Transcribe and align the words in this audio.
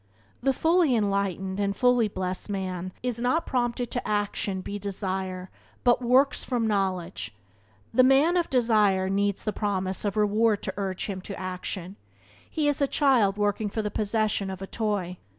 The 0.41 0.51
fully 0.51 0.95
enlightened 0.95 1.59
and 1.59 1.75
fully 1.75 2.07
blessed 2.07 2.49
man 2.49 2.91
is 3.03 3.19
not 3.19 3.45
prompted 3.45 3.91
to 3.91 4.07
action 4.07 4.61
be 4.61 4.79
desire 4.79 5.51
but 5.83 6.01
works 6.01 6.43
from 6.43 6.65
knowledge. 6.65 7.35
The 7.93 8.01
man 8.01 8.35
of 8.35 8.49
desire 8.49 9.09
needs 9.09 9.43
the 9.43 9.53
promise 9.53 10.03
of 10.03 10.17
reward 10.17 10.63
to 10.63 10.73
urge 10.75 11.05
him 11.05 11.21
to 11.21 11.39
action. 11.39 11.97
He 12.49 12.67
is 12.67 12.77
as 12.81 12.87
a 12.87 12.91
child 12.91 13.37
working 13.37 13.69
for 13.69 13.83
the 13.83 13.91
possession 13.91 14.49
of 14.49 14.59
a 14.59 14.65
toy. 14.65 15.17